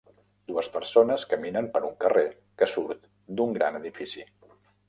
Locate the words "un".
1.91-1.95